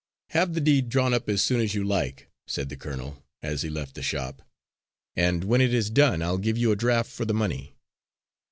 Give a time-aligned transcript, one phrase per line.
[0.31, 3.69] "Have the deed drawn up as soon as you like," said the colonel, as he
[3.69, 4.41] left the shop,
[5.15, 7.75] "and when it is done I'll give you a draft for the money."